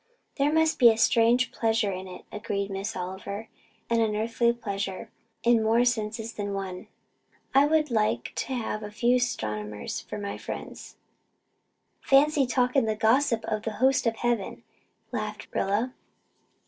[0.37, 3.49] "There must be a strange pleasure in it," agreed Miss Oliver,
[3.87, 5.11] "an unearthly pleasure,
[5.43, 6.87] in more senses than one.
[7.53, 10.95] I would like to have a few astronomers for my friends."
[12.01, 14.63] "Fancy talking the gossip of the hosts of heaven,"
[15.11, 15.93] laughed Rilla.